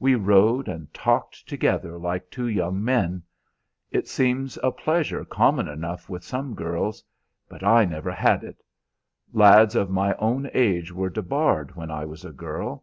We 0.00 0.16
rode 0.16 0.66
and 0.66 0.92
talked 0.92 1.48
together 1.48 1.98
like 1.98 2.32
two 2.32 2.48
young 2.48 2.82
men. 2.84 3.22
It 3.92 4.08
seems 4.08 4.58
a 4.60 4.72
pleasure 4.72 5.24
common 5.24 5.68
enough 5.68 6.10
with 6.10 6.24
some 6.24 6.54
girls, 6.56 7.04
but 7.48 7.62
I 7.62 7.84
never 7.84 8.10
had 8.10 8.42
it; 8.42 8.60
lads 9.32 9.76
of 9.76 9.88
my 9.88 10.16
own 10.16 10.50
age 10.52 10.90
were 10.92 11.10
debarred 11.10 11.76
when 11.76 11.92
I 11.92 12.06
was 12.06 12.24
a 12.24 12.32
girl. 12.32 12.82